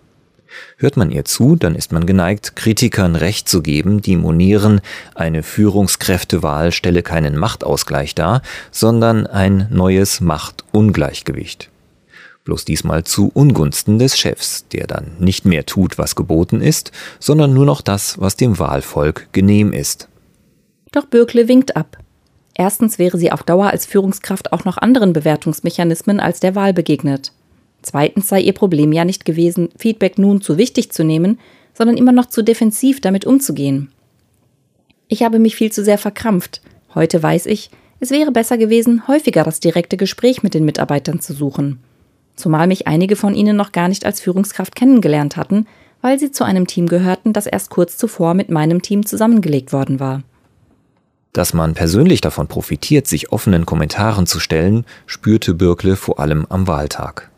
Hört 0.78 0.96
man 0.96 1.12
ihr 1.12 1.26
zu, 1.26 1.58
dann 1.58 1.76
ist 1.76 1.92
man 1.92 2.06
geneigt, 2.06 2.56
Kritikern 2.56 3.18
Recht 3.18 3.50
zu 3.50 3.62
geben, 3.62 4.02
die 4.02 4.16
monieren, 4.16 4.80
eine 5.14 5.44
Führungskräftewahl 5.44 6.72
stelle 6.72 7.04
keinen 7.04 7.36
Machtausgleich 7.36 8.16
dar, 8.16 8.42
sondern 8.72 9.28
ein 9.28 9.68
neues 9.72 10.22
Machtungleichgewicht. 10.22 11.70
Bloß 12.46 12.64
diesmal 12.64 13.04
zu 13.04 13.30
Ungunsten 13.34 14.00
des 14.00 14.18
Chefs, 14.18 14.70
der 14.70 14.88
dann 14.88 15.18
nicht 15.20 15.44
mehr 15.44 15.66
tut, 15.66 15.98
was 15.98 16.16
geboten 16.16 16.62
ist, 16.62 16.94
sondern 17.20 17.54
nur 17.54 17.66
noch 17.66 17.82
das, 17.82 18.22
was 18.22 18.38
dem 18.38 18.58
Wahlvolk 18.58 19.28
genehm 19.34 19.74
ist. 19.74 20.09
Doch 20.92 21.06
Bürkle 21.06 21.48
winkt 21.48 21.76
ab. 21.76 21.98
Erstens 22.56 23.00
wäre 23.00 23.18
sie 23.18 23.32
auf 23.32 23.44
Dauer 23.44 23.68
als 23.68 23.86
Führungskraft 23.86 24.52
auch 24.52 24.66
noch 24.66 24.78
anderen 24.78 25.14
Bewertungsmechanismen 25.14 26.20
als 26.20 26.40
der 26.40 26.56
Wahl 26.56 26.74
begegnet. 26.74 27.32
Zweitens 27.82 28.28
sei 28.28 28.42
ihr 28.42 28.54
Problem 28.54 28.92
ja 28.92 29.06
nicht 29.06 29.24
gewesen, 29.24 29.70
Feedback 29.78 30.18
nun 30.18 30.42
zu 30.42 30.58
wichtig 30.58 30.92
zu 30.92 31.04
nehmen, 31.04 31.40
sondern 31.74 31.96
immer 31.96 32.12
noch 32.12 32.26
zu 32.26 32.44
defensiv 32.44 33.00
damit 33.00 33.26
umzugehen. 33.26 33.92
Ich 35.08 35.24
habe 35.24 35.40
mich 35.40 35.56
viel 35.56 35.72
zu 35.72 35.84
sehr 35.84 35.98
verkrampft. 35.98 36.62
Heute 36.94 37.24
weiß 37.24 37.46
ich, 37.46 37.70
es 38.02 38.12
wäre 38.12 38.32
besser 38.32 38.58
gewesen, 38.58 39.08
häufiger 39.08 39.44
das 39.44 39.60
direkte 39.60 39.98
Gespräch 39.98 40.44
mit 40.44 40.54
den 40.54 40.66
Mitarbeitern 40.66 41.22
zu 41.22 41.34
suchen. 41.34 41.80
Zumal 42.36 42.68
mich 42.68 42.88
einige 42.88 43.16
von 43.16 43.36
ihnen 43.36 43.58
noch 43.58 43.72
gar 43.72 43.88
nicht 43.88 44.06
als 44.06 44.22
Führungskraft 44.22 44.76
kennengelernt 44.76 45.36
hatten, 45.36 45.66
weil 46.02 46.20
sie 46.20 46.32
zu 46.32 46.44
einem 46.44 46.68
Team 46.68 46.88
gehörten, 46.88 47.34
das 47.34 47.48
erst 47.48 47.70
kurz 47.70 47.98
zuvor 47.98 48.34
mit 48.34 48.50
meinem 48.50 48.82
Team 48.82 49.06
zusammengelegt 49.06 49.74
worden 49.74 50.00
war. 50.00 50.24
Dass 51.34 51.54
man 51.54 51.76
persönlich 51.76 52.22
davon 52.22 52.48
profitiert, 52.48 53.08
sich 53.08 53.32
offenen 53.32 53.66
Kommentaren 53.66 54.26
zu 54.26 54.40
stellen, 54.40 54.86
spürte 55.06 55.54
Birkle 55.54 55.96
vor 55.96 56.20
allem 56.20 56.46
am 56.50 56.68
Wahltag. 56.68 57.30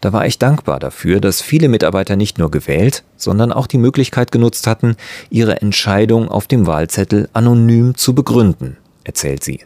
Da 0.00 0.12
war 0.12 0.26
ich 0.26 0.38
dankbar 0.38 0.78
dafür, 0.78 1.20
dass 1.20 1.42
viele 1.42 1.68
Mitarbeiter 1.68 2.16
nicht 2.16 2.38
nur 2.38 2.50
gewählt, 2.50 3.02
sondern 3.16 3.52
auch 3.52 3.66
die 3.66 3.78
Möglichkeit 3.78 4.30
genutzt 4.30 4.66
hatten, 4.66 4.96
ihre 5.28 5.60
Entscheidung 5.60 6.28
auf 6.28 6.46
dem 6.46 6.66
Wahlzettel 6.66 7.28
anonym 7.32 7.96
zu 7.96 8.14
begründen, 8.14 8.76
erzählt 9.04 9.42
sie. 9.42 9.60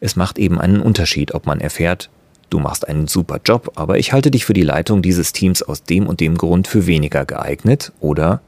Es 0.00 0.16
macht 0.16 0.38
eben 0.38 0.60
einen 0.60 0.80
Unterschied, 0.80 1.34
ob 1.34 1.46
man 1.46 1.60
erfährt, 1.60 2.10
du 2.50 2.58
machst 2.58 2.88
einen 2.88 3.06
super 3.08 3.40
Job, 3.44 3.72
aber 3.76 3.98
ich 3.98 4.12
halte 4.12 4.30
dich 4.30 4.44
für 4.44 4.54
die 4.54 4.62
Leitung 4.62 5.02
dieses 5.02 5.32
Teams 5.32 5.62
aus 5.62 5.84
dem 5.84 6.06
und 6.06 6.20
dem 6.20 6.36
Grund 6.36 6.66
für 6.66 6.86
weniger 6.86 7.24
geeignet 7.24 7.92
oder 8.00 8.40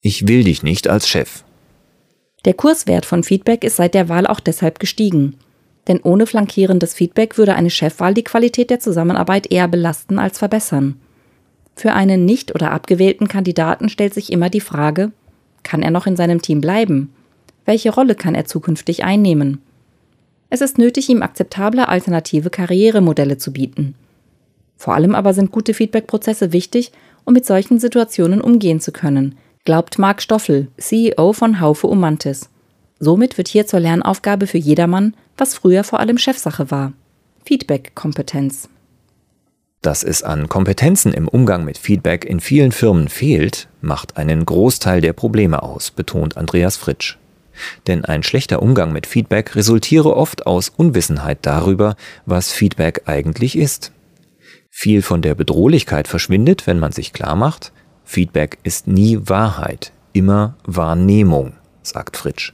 ich 0.00 0.28
will 0.28 0.44
dich 0.44 0.62
nicht 0.62 0.88
als 0.88 1.08
Chef. 1.08 1.42
Der 2.46 2.54
Kurswert 2.54 3.04
von 3.04 3.24
Feedback 3.24 3.64
ist 3.64 3.74
seit 3.74 3.92
der 3.92 4.08
Wahl 4.08 4.26
auch 4.26 4.38
deshalb 4.38 4.78
gestiegen. 4.78 5.34
Denn 5.88 6.00
ohne 6.02 6.26
flankierendes 6.26 6.94
Feedback 6.94 7.38
würde 7.38 7.56
eine 7.56 7.70
Chefwahl 7.70 8.14
die 8.14 8.24
Qualität 8.24 8.70
der 8.70 8.78
Zusammenarbeit 8.78 9.50
eher 9.50 9.66
belasten 9.66 10.20
als 10.20 10.38
verbessern. 10.38 10.94
Für 11.74 11.92
einen 11.92 12.24
nicht 12.24 12.54
oder 12.54 12.70
abgewählten 12.70 13.26
Kandidaten 13.26 13.88
stellt 13.88 14.14
sich 14.14 14.32
immer 14.32 14.48
die 14.48 14.60
Frage, 14.60 15.10
kann 15.64 15.82
er 15.82 15.90
noch 15.90 16.06
in 16.06 16.16
seinem 16.16 16.40
Team 16.40 16.60
bleiben? 16.60 17.12
Welche 17.64 17.92
Rolle 17.92 18.14
kann 18.14 18.36
er 18.36 18.44
zukünftig 18.44 19.02
einnehmen? 19.02 19.60
Es 20.48 20.60
ist 20.60 20.78
nötig, 20.78 21.08
ihm 21.08 21.22
akzeptable 21.22 21.88
alternative 21.88 22.50
Karrieremodelle 22.50 23.38
zu 23.38 23.52
bieten. 23.52 23.96
Vor 24.76 24.94
allem 24.94 25.16
aber 25.16 25.34
sind 25.34 25.50
gute 25.50 25.74
Feedback-Prozesse 25.74 26.52
wichtig, 26.52 26.92
um 27.24 27.34
mit 27.34 27.44
solchen 27.44 27.80
Situationen 27.80 28.40
umgehen 28.40 28.78
zu 28.78 28.92
können, 28.92 29.34
glaubt 29.66 29.98
Marc 29.98 30.22
Stoffel, 30.22 30.68
CEO 30.78 31.34
von 31.34 31.60
Haufe 31.60 31.88
Umantis. 31.88 32.48
Somit 32.98 33.36
wird 33.36 33.48
hier 33.48 33.66
zur 33.66 33.80
Lernaufgabe 33.80 34.46
für 34.46 34.56
jedermann, 34.56 35.14
was 35.36 35.54
früher 35.54 35.84
vor 35.84 36.00
allem 36.00 36.16
Chefsache 36.16 36.70
war. 36.70 36.94
Feedback-Kompetenz. 37.44 38.70
Dass 39.82 40.02
es 40.02 40.22
an 40.22 40.48
Kompetenzen 40.48 41.12
im 41.12 41.28
Umgang 41.28 41.64
mit 41.64 41.78
Feedback 41.78 42.24
in 42.24 42.40
vielen 42.40 42.72
Firmen 42.72 43.08
fehlt, 43.08 43.68
macht 43.80 44.16
einen 44.16 44.46
Großteil 44.46 45.00
der 45.00 45.12
Probleme 45.12 45.62
aus, 45.62 45.90
betont 45.90 46.36
Andreas 46.36 46.76
Fritsch. 46.76 47.18
Denn 47.86 48.04
ein 48.04 48.22
schlechter 48.22 48.62
Umgang 48.62 48.92
mit 48.92 49.06
Feedback 49.06 49.56
resultiere 49.56 50.16
oft 50.16 50.46
aus 50.46 50.68
Unwissenheit 50.68 51.38
darüber, 51.42 51.96
was 52.24 52.52
Feedback 52.52 53.02
eigentlich 53.06 53.58
ist. 53.58 53.92
Viel 54.70 55.02
von 55.02 55.22
der 55.22 55.34
Bedrohlichkeit 55.34 56.06
verschwindet, 56.06 56.66
wenn 56.66 56.78
man 56.78 56.92
sich 56.92 57.12
klar 57.12 57.34
macht, 57.34 57.72
Feedback 58.06 58.58
ist 58.62 58.86
nie 58.86 59.18
Wahrheit, 59.24 59.92
immer 60.12 60.56
Wahrnehmung, 60.64 61.54
sagt 61.82 62.16
Fritsch. 62.16 62.52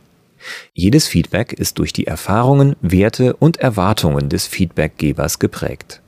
Jedes 0.73 1.07
Feedback 1.07 1.53
ist 1.53 1.79
durch 1.79 1.93
die 1.93 2.07
Erfahrungen, 2.07 2.75
Werte 2.81 3.37
und 3.37 3.59
Erwartungen 3.59 4.29
des 4.29 4.47
Feedbackgebers 4.47 5.39
geprägt. 5.39 6.01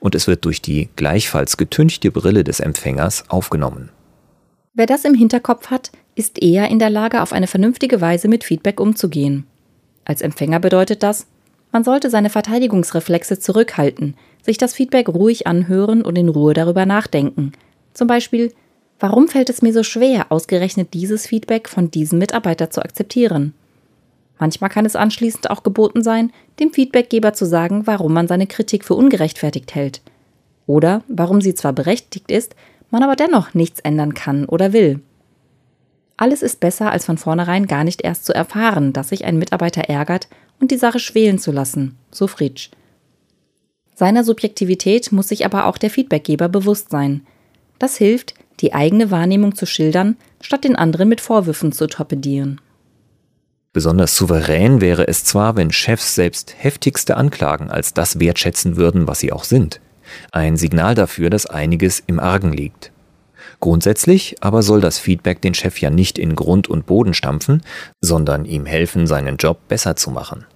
Und 0.00 0.14
es 0.14 0.26
wird 0.26 0.44
durch 0.44 0.60
die 0.60 0.90
gleichfalls 0.96 1.56
getünchte 1.56 2.10
Brille 2.10 2.44
des 2.44 2.60
Empfängers 2.60 3.24
aufgenommen. 3.28 3.90
Wer 4.74 4.86
das 4.86 5.04
im 5.04 5.14
Hinterkopf 5.14 5.68
hat, 5.70 5.92
ist 6.16 6.42
eher 6.42 6.68
in 6.68 6.80
der 6.80 6.90
Lage, 6.90 7.22
auf 7.22 7.32
eine 7.32 7.46
vernünftige 7.46 8.00
Weise 8.00 8.28
mit 8.28 8.44
Feedback 8.44 8.80
umzugehen. 8.80 9.46
Als 10.04 10.20
Empfänger 10.20 10.58
bedeutet 10.58 11.02
das, 11.02 11.26
man 11.72 11.84
sollte 11.84 12.10
seine 12.10 12.28
Verteidigungsreflexe 12.28 13.38
zurückhalten, 13.38 14.16
sich 14.42 14.58
das 14.58 14.74
Feedback 14.74 15.08
ruhig 15.08 15.46
anhören 15.46 16.02
und 16.02 16.18
in 16.18 16.28
Ruhe 16.28 16.54
darüber 16.54 16.84
nachdenken. 16.84 17.52
Zum 17.94 18.08
Beispiel, 18.08 18.52
warum 19.00 19.28
fällt 19.28 19.50
es 19.50 19.62
mir 19.62 19.72
so 19.72 19.82
schwer, 19.82 20.30
ausgerechnet 20.30 20.94
dieses 20.94 21.26
Feedback 21.26 21.68
von 21.68 21.90
diesem 21.90 22.18
Mitarbeiter 22.18 22.70
zu 22.70 22.82
akzeptieren? 22.82 23.54
Manchmal 24.38 24.70
kann 24.70 24.86
es 24.86 24.96
anschließend 24.96 25.50
auch 25.50 25.62
geboten 25.62 26.02
sein, 26.02 26.32
dem 26.60 26.72
Feedbackgeber 26.72 27.34
zu 27.34 27.44
sagen, 27.44 27.86
warum 27.86 28.12
man 28.12 28.28
seine 28.28 28.46
Kritik 28.46 28.84
für 28.84 28.94
ungerechtfertigt 28.94 29.74
hält. 29.74 30.00
Oder 30.66 31.02
warum 31.08 31.40
sie 31.40 31.54
zwar 31.54 31.72
berechtigt 31.72 32.30
ist, 32.30 32.54
man 32.90 33.02
aber 33.02 33.16
dennoch 33.16 33.54
nichts 33.54 33.80
ändern 33.80 34.14
kann 34.14 34.46
oder 34.46 34.72
will. 34.72 35.00
Alles 36.16 36.42
ist 36.42 36.60
besser, 36.60 36.90
als 36.90 37.06
von 37.06 37.18
vornherein 37.18 37.66
gar 37.66 37.84
nicht 37.84 38.02
erst 38.02 38.26
zu 38.26 38.34
erfahren, 38.34 38.92
dass 38.92 39.08
sich 39.08 39.24
ein 39.24 39.38
Mitarbeiter 39.38 39.82
ärgert 39.82 40.28
und 40.60 40.70
die 40.70 40.76
Sache 40.76 40.98
schwelen 40.98 41.38
zu 41.38 41.50
lassen, 41.52 41.96
so 42.10 42.26
Fritsch. 42.26 42.70
Seiner 43.94 44.24
Subjektivität 44.24 45.12
muss 45.12 45.28
sich 45.28 45.44
aber 45.44 45.66
auch 45.66 45.76
der 45.76 45.90
Feedbackgeber 45.90 46.48
bewusst 46.48 46.90
sein. 46.90 47.26
Das 47.78 47.96
hilft, 47.96 48.34
die 48.60 48.74
eigene 48.74 49.10
Wahrnehmung 49.10 49.54
zu 49.54 49.66
schildern, 49.66 50.16
statt 50.40 50.64
den 50.64 50.76
anderen 50.76 51.08
mit 51.08 51.20
Vorwürfen 51.20 51.72
zu 51.72 51.86
torpedieren. 51.86 52.60
Besonders 53.72 54.16
souverän 54.16 54.80
wäre 54.80 55.06
es 55.06 55.24
zwar, 55.24 55.56
wenn 55.56 55.70
Chefs 55.70 56.16
selbst 56.16 56.56
heftigste 56.58 57.16
Anklagen 57.16 57.70
als 57.70 57.94
das 57.94 58.18
wertschätzen 58.18 58.76
würden, 58.76 59.06
was 59.06 59.20
sie 59.20 59.32
auch 59.32 59.44
sind. 59.44 59.80
Ein 60.32 60.56
Signal 60.56 60.96
dafür, 60.96 61.30
dass 61.30 61.46
einiges 61.46 62.02
im 62.06 62.18
Argen 62.18 62.52
liegt. 62.52 62.90
Grundsätzlich 63.60 64.36
aber 64.40 64.62
soll 64.62 64.80
das 64.80 64.98
Feedback 64.98 65.40
den 65.40 65.54
Chef 65.54 65.80
ja 65.80 65.90
nicht 65.90 66.18
in 66.18 66.34
Grund 66.34 66.68
und 66.68 66.86
Boden 66.86 67.14
stampfen, 67.14 67.62
sondern 68.00 68.44
ihm 68.44 68.66
helfen, 68.66 69.06
seinen 69.06 69.36
Job 69.36 69.68
besser 69.68 69.96
zu 69.96 70.10
machen. 70.10 70.46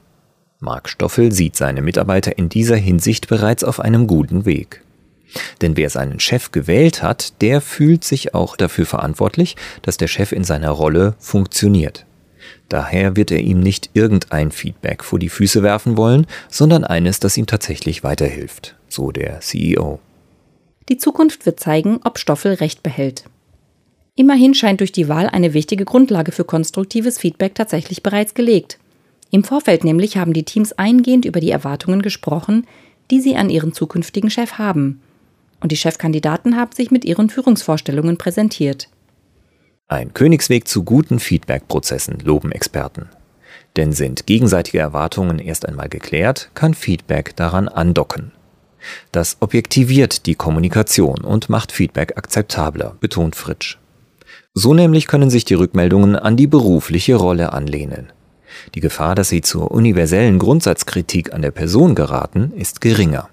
Marc 0.58 0.88
Stoffel 0.88 1.30
sieht 1.30 1.56
seine 1.56 1.82
Mitarbeiter 1.82 2.38
in 2.38 2.48
dieser 2.48 2.76
Hinsicht 2.76 3.28
bereits 3.28 3.62
auf 3.62 3.78
einem 3.78 4.06
guten 4.06 4.44
Weg. 4.44 4.83
Denn 5.62 5.76
wer 5.76 5.90
seinen 5.90 6.20
Chef 6.20 6.52
gewählt 6.52 7.02
hat, 7.02 7.40
der 7.42 7.60
fühlt 7.60 8.04
sich 8.04 8.34
auch 8.34 8.56
dafür 8.56 8.86
verantwortlich, 8.86 9.56
dass 9.82 9.96
der 9.96 10.08
Chef 10.08 10.32
in 10.32 10.44
seiner 10.44 10.70
Rolle 10.70 11.14
funktioniert. 11.18 12.06
Daher 12.68 13.16
wird 13.16 13.30
er 13.30 13.40
ihm 13.40 13.60
nicht 13.60 13.90
irgendein 13.94 14.50
Feedback 14.50 15.04
vor 15.04 15.18
die 15.18 15.28
Füße 15.28 15.62
werfen 15.62 15.96
wollen, 15.96 16.26
sondern 16.48 16.84
eines, 16.84 17.20
das 17.20 17.36
ihm 17.36 17.46
tatsächlich 17.46 18.04
weiterhilft, 18.04 18.76
so 18.88 19.10
der 19.10 19.40
CEO. 19.40 20.00
Die 20.88 20.98
Zukunft 20.98 21.46
wird 21.46 21.60
zeigen, 21.60 22.00
ob 22.04 22.18
Stoffel 22.18 22.54
recht 22.54 22.82
behält. 22.82 23.24
Immerhin 24.16 24.54
scheint 24.54 24.80
durch 24.80 24.92
die 24.92 25.08
Wahl 25.08 25.28
eine 25.28 25.54
wichtige 25.54 25.84
Grundlage 25.84 26.30
für 26.30 26.44
konstruktives 26.44 27.18
Feedback 27.18 27.54
tatsächlich 27.54 28.02
bereits 28.02 28.34
gelegt. 28.34 28.78
Im 29.30 29.42
Vorfeld 29.42 29.82
nämlich 29.82 30.16
haben 30.16 30.32
die 30.32 30.44
Teams 30.44 30.72
eingehend 30.72 31.24
über 31.24 31.40
die 31.40 31.50
Erwartungen 31.50 32.02
gesprochen, 32.02 32.66
die 33.10 33.20
sie 33.20 33.36
an 33.36 33.50
ihren 33.50 33.72
zukünftigen 33.72 34.30
Chef 34.30 34.52
haben. 34.52 35.00
Und 35.64 35.72
die 35.72 35.78
Chefkandidaten 35.78 36.58
haben 36.58 36.72
sich 36.72 36.90
mit 36.90 37.06
ihren 37.06 37.30
Führungsvorstellungen 37.30 38.18
präsentiert. 38.18 38.90
Ein 39.88 40.12
Königsweg 40.12 40.68
zu 40.68 40.84
guten 40.84 41.18
Feedback-Prozessen, 41.18 42.18
loben 42.22 42.52
Experten. 42.52 43.08
Denn 43.74 43.92
sind 43.92 44.26
gegenseitige 44.26 44.80
Erwartungen 44.80 45.38
erst 45.38 45.66
einmal 45.66 45.88
geklärt, 45.88 46.50
kann 46.52 46.74
Feedback 46.74 47.34
daran 47.36 47.68
andocken. 47.68 48.32
Das 49.10 49.38
objektiviert 49.40 50.26
die 50.26 50.34
Kommunikation 50.34 51.24
und 51.24 51.48
macht 51.48 51.72
Feedback 51.72 52.18
akzeptabler, 52.18 52.98
betont 53.00 53.34
Fritsch. 53.34 53.78
So 54.52 54.74
nämlich 54.74 55.06
können 55.06 55.30
sich 55.30 55.46
die 55.46 55.54
Rückmeldungen 55.54 56.14
an 56.14 56.36
die 56.36 56.46
berufliche 56.46 57.14
Rolle 57.14 57.54
anlehnen. 57.54 58.12
Die 58.74 58.80
Gefahr, 58.80 59.14
dass 59.14 59.30
sie 59.30 59.40
zur 59.40 59.70
universellen 59.70 60.38
Grundsatzkritik 60.38 61.32
an 61.32 61.40
der 61.40 61.52
Person 61.52 61.94
geraten, 61.94 62.52
ist 62.54 62.82
geringer. 62.82 63.30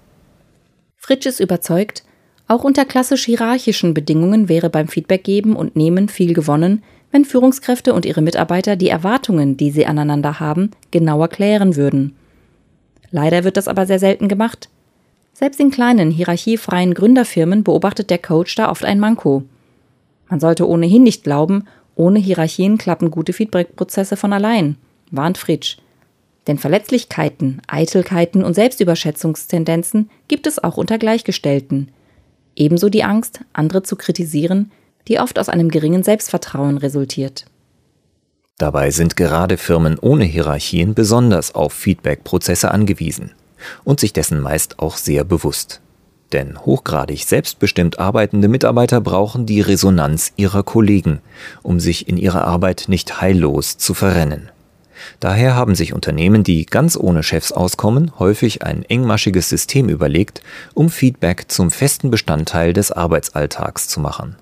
Fritsch 0.96 1.26
ist 1.26 1.38
überzeugt, 1.38 2.04
auch 2.48 2.64
unter 2.64 2.84
klassisch 2.84 3.24
hierarchischen 3.24 3.94
Bedingungen 3.94 4.48
wäre 4.48 4.68
beim 4.68 4.88
Feedback 4.88 5.24
geben 5.24 5.56
und 5.56 5.76
nehmen 5.76 6.08
viel 6.08 6.34
gewonnen, 6.34 6.82
wenn 7.10 7.24
Führungskräfte 7.24 7.92
und 7.92 8.04
ihre 8.06 8.22
Mitarbeiter 8.22 8.74
die 8.74 8.88
Erwartungen, 8.88 9.56
die 9.56 9.70
sie 9.70 9.86
aneinander 9.86 10.40
haben, 10.40 10.70
genauer 10.90 11.28
klären 11.28 11.76
würden. 11.76 12.16
Leider 13.10 13.44
wird 13.44 13.56
das 13.56 13.68
aber 13.68 13.86
sehr 13.86 13.98
selten 13.98 14.28
gemacht. 14.28 14.70
Selbst 15.34 15.60
in 15.60 15.70
kleinen, 15.70 16.10
hierarchiefreien 16.10 16.94
Gründerfirmen 16.94 17.62
beobachtet 17.62 18.10
der 18.10 18.18
Coach 18.18 18.54
da 18.54 18.70
oft 18.70 18.84
ein 18.84 18.98
Manko. 18.98 19.44
Man 20.28 20.40
sollte 20.40 20.68
ohnehin 20.68 21.02
nicht 21.02 21.24
glauben, 21.24 21.64
ohne 21.94 22.18
Hierarchien 22.18 22.78
klappen 22.78 23.10
gute 23.10 23.34
Feedback-Prozesse 23.34 24.16
von 24.16 24.32
allein, 24.32 24.76
warnt 25.10 25.36
Fritsch. 25.36 25.76
Denn 26.46 26.58
Verletzlichkeiten, 26.58 27.60
Eitelkeiten 27.66 28.42
und 28.42 28.54
Selbstüberschätzungstendenzen 28.54 30.10
gibt 30.28 30.46
es 30.46 30.62
auch 30.62 30.76
unter 30.76 30.98
Gleichgestellten– 30.98 31.88
Ebenso 32.54 32.88
die 32.88 33.04
Angst, 33.04 33.40
andere 33.52 33.82
zu 33.82 33.96
kritisieren, 33.96 34.70
die 35.08 35.18
oft 35.18 35.38
aus 35.38 35.48
einem 35.48 35.70
geringen 35.70 36.02
Selbstvertrauen 36.02 36.78
resultiert. 36.78 37.46
Dabei 38.58 38.90
sind 38.90 39.16
gerade 39.16 39.56
Firmen 39.56 39.98
ohne 39.98 40.24
Hierarchien 40.24 40.94
besonders 40.94 41.54
auf 41.54 41.72
Feedback-Prozesse 41.72 42.70
angewiesen 42.70 43.32
und 43.84 44.00
sich 44.00 44.12
dessen 44.12 44.40
meist 44.40 44.78
auch 44.78 44.96
sehr 44.96 45.24
bewusst. 45.24 45.80
Denn 46.32 46.58
hochgradig 46.64 47.24
selbstbestimmt 47.24 47.98
arbeitende 47.98 48.48
Mitarbeiter 48.48 49.00
brauchen 49.00 49.46
die 49.46 49.60
Resonanz 49.60 50.32
ihrer 50.36 50.62
Kollegen, 50.62 51.20
um 51.62 51.78
sich 51.80 52.08
in 52.08 52.16
ihrer 52.16 52.44
Arbeit 52.44 52.84
nicht 52.88 53.20
heillos 53.20 53.76
zu 53.76 53.94
verrennen. 53.94 54.50
Daher 55.20 55.54
haben 55.54 55.74
sich 55.74 55.92
Unternehmen, 55.92 56.44
die 56.44 56.66
ganz 56.66 56.96
ohne 56.96 57.22
Chefs 57.22 57.52
auskommen, 57.52 58.12
häufig 58.18 58.62
ein 58.62 58.84
engmaschiges 58.84 59.48
System 59.48 59.88
überlegt, 59.88 60.42
um 60.74 60.90
Feedback 60.90 61.44
zum 61.48 61.70
festen 61.70 62.10
Bestandteil 62.10 62.72
des 62.72 62.92
Arbeitsalltags 62.92 63.88
zu 63.88 64.00
machen. 64.00 64.36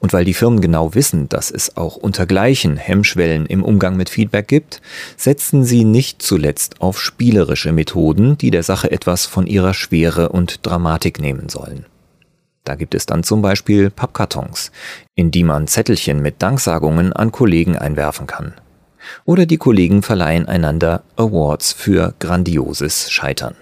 Und 0.00 0.12
weil 0.12 0.24
die 0.24 0.34
Firmen 0.34 0.60
genau 0.60 0.94
wissen, 0.94 1.28
dass 1.28 1.50
es 1.50 1.76
auch 1.76 1.96
untergleichen 1.96 2.76
Hemmschwellen 2.76 3.46
im 3.46 3.62
Umgang 3.62 3.96
mit 3.96 4.08
Feedback 4.08 4.48
gibt, 4.48 4.80
setzen 5.16 5.64
sie 5.64 5.84
nicht 5.84 6.22
zuletzt 6.22 6.80
auf 6.80 7.00
spielerische 7.00 7.72
Methoden, 7.72 8.38
die 8.38 8.50
der 8.50 8.62
Sache 8.62 8.90
etwas 8.90 9.26
von 9.26 9.46
ihrer 9.46 9.74
Schwere 9.74 10.30
und 10.30 10.66
Dramatik 10.66 11.20
nehmen 11.20 11.48
sollen. 11.48 11.86
Da 12.64 12.74
gibt 12.74 12.94
es 12.94 13.06
dann 13.06 13.22
zum 13.22 13.40
Beispiel 13.40 13.90
Pappkartons, 13.90 14.72
in 15.14 15.30
die 15.30 15.44
man 15.44 15.68
Zettelchen 15.68 16.20
mit 16.20 16.42
Danksagungen 16.42 17.12
an 17.12 17.32
Kollegen 17.32 17.76
einwerfen 17.76 18.26
kann. 18.26 18.54
Oder 19.24 19.46
die 19.46 19.56
Kollegen 19.56 20.02
verleihen 20.02 20.46
einander 20.46 21.02
Awards 21.16 21.72
für 21.72 22.14
grandioses 22.18 23.10
Scheitern. 23.10 23.54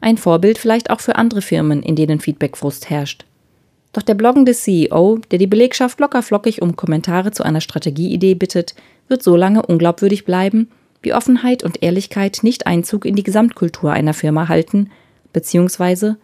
Ein 0.00 0.18
Vorbild 0.18 0.58
vielleicht 0.58 0.90
auch 0.90 1.00
für 1.00 1.16
andere 1.16 1.42
Firmen, 1.42 1.82
in 1.82 1.96
denen 1.96 2.20
Feedbackfrust 2.20 2.90
herrscht. 2.90 3.24
Doch 3.92 4.02
der 4.02 4.14
bloggende 4.14 4.52
CEO, 4.52 5.20
der 5.30 5.38
die 5.38 5.46
Belegschaft 5.46 6.00
lockerflockig 6.00 6.60
um 6.60 6.76
Kommentare 6.76 7.30
zu 7.30 7.42
einer 7.42 7.60
Strategieidee 7.60 8.34
bittet, 8.34 8.74
wird 9.08 9.22
so 9.22 9.36
lange 9.36 9.64
unglaubwürdig 9.64 10.24
bleiben, 10.24 10.68
wie 11.00 11.14
Offenheit 11.14 11.62
und 11.62 11.82
Ehrlichkeit 11.82 12.40
nicht 12.42 12.66
Einzug 12.66 13.04
in 13.04 13.14
die 13.14 13.22
Gesamtkultur 13.22 13.92
einer 13.92 14.14
Firma 14.14 14.48
halten, 14.48 14.90
beziehungsweise 15.32 16.16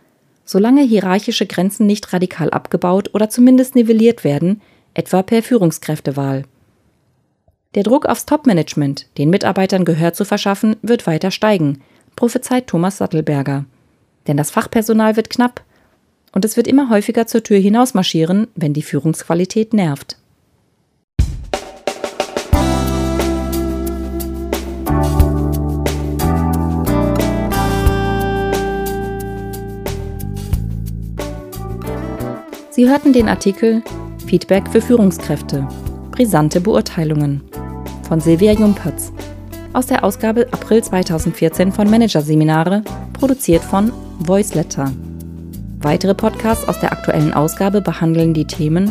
solange 0.45 0.83
hierarchische 0.83 1.47
Grenzen 1.47 1.87
nicht 1.87 2.13
radikal 2.13 2.51
abgebaut 2.51 3.11
oder 3.15 3.31
zumindest 3.31 3.77
nivelliert 3.77 4.25
werden, 4.25 4.61
etwa 4.95 5.23
per 5.23 5.43
Führungskräftewahl. 5.43 6.45
Der 7.77 7.85
Druck 7.85 8.07
aufs 8.07 8.27
Topmanagement, 8.27 9.07
den 9.17 9.31
Mitarbeitern 9.31 9.85
Gehör 9.85 10.13
zu 10.13 10.25
verschaffen, 10.25 10.75
wird 10.83 11.07
weiter 11.07 11.31
steigen, 11.31 11.81
prophezeit 12.17 12.67
Thomas 12.67 12.99
Sattelberger. 12.99 13.65
Denn 14.27 14.37
das 14.37 14.51
Fachpersonal 14.51 15.15
wird 15.15 15.31
knapp 15.31 15.63
und 16.33 16.45
es 16.45 16.57
wird 16.57 16.67
immer 16.67 16.91
häufiger 16.91 17.29
zur 17.29 17.45
Tür 17.45 17.59
hinaus 17.59 17.95
marschieren, 17.95 18.49
wenn 18.57 18.73
die 18.73 18.83
Führungsqualität 18.83 19.73
nervt. 19.73 20.17
Sie 32.71 32.89
hörten 32.89 33.13
den 33.13 33.29
Artikel 33.29 33.85
Feedback 34.27 34.69
für 34.69 34.81
Führungskräfte. 34.81 35.69
Brisante 36.11 36.61
Beurteilungen 36.61 37.43
von 38.11 38.21
Silvia 38.21 38.53
Jumpertz 38.53 39.13
aus 39.73 39.87
der 39.87 40.03
Ausgabe 40.03 40.49
April 40.51 40.83
2014 40.83 41.71
von 41.71 41.89
Managerseminare, 41.89 42.83
produziert 43.13 43.63
von 43.63 43.93
Voiceletter. 44.19 44.91
Weitere 45.79 46.17
Podcasts 46.17 46.67
aus 46.67 46.81
der 46.81 46.91
aktuellen 46.91 47.33
Ausgabe 47.33 47.81
behandeln 47.81 48.35
die 48.35 48.47
Themen 48.47 48.91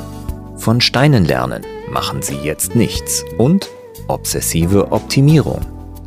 Von 0.56 0.80
Steinen 0.80 1.26
lernen, 1.26 1.64
machen 1.92 2.22
Sie 2.22 2.38
jetzt 2.38 2.76
nichts 2.76 3.26
und 3.38 3.70
obsessive 4.08 4.94
Optimierung, 4.94 5.60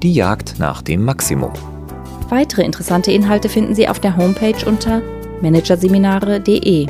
die 0.02 0.14
Jagd 0.14 0.54
nach 0.58 0.80
dem 0.80 1.04
Maximum. 1.04 1.52
Weitere 2.30 2.62
interessante 2.62 3.12
Inhalte 3.12 3.50
finden 3.50 3.74
Sie 3.74 3.90
auf 3.90 4.00
der 4.00 4.16
Homepage 4.16 4.64
unter 4.64 5.02
managerseminare.de 5.42 6.86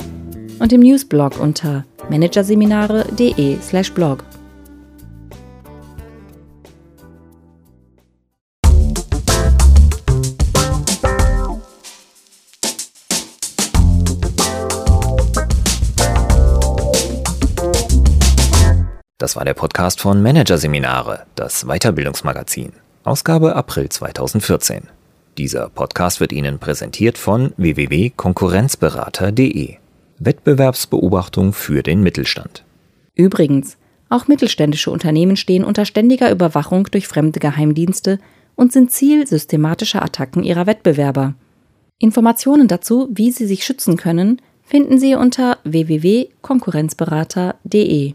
und 0.61 0.73
im 0.73 0.83
Newsblog 0.83 1.41
unter 1.41 1.85
managerseminare.de/blog. 2.11 4.25
Das 19.23 19.37
war 19.37 19.45
der 19.45 19.55
Podcast 19.55 20.00
von 20.00 20.21
Managerseminare, 20.21 21.26
das 21.37 21.67
Weiterbildungsmagazin, 21.67 22.73
Ausgabe 23.05 23.55
April 23.55 23.88
2014. 23.88 24.89
Dieser 25.39 25.69
Podcast 25.69 26.19
wird 26.19 26.32
Ihnen 26.32 26.58
präsentiert 26.58 27.19
von 27.19 27.52
www.konkurrenzberater.de. 27.56 29.76
Wettbewerbsbeobachtung 30.19 31.52
für 31.52 31.85
den 31.85 32.02
Mittelstand. 32.02 32.65
Übrigens, 33.15 33.76
auch 34.08 34.26
mittelständische 34.26 34.91
Unternehmen 34.91 35.37
stehen 35.37 35.63
unter 35.63 35.85
ständiger 35.85 36.32
Überwachung 36.32 36.89
durch 36.91 37.06
fremde 37.06 37.39
Geheimdienste 37.39 38.19
und 38.56 38.73
sind 38.73 38.91
Ziel 38.91 39.28
systematischer 39.28 40.02
Attacken 40.02 40.43
ihrer 40.43 40.67
Wettbewerber. 40.67 41.35
Informationen 42.00 42.67
dazu, 42.67 43.08
wie 43.13 43.30
Sie 43.30 43.47
sich 43.47 43.65
schützen 43.65 43.97
können, 43.97 44.43
finden 44.65 44.99
Sie 44.99 45.15
unter 45.15 45.58
www.konkurrenzberater.de. 45.63 48.15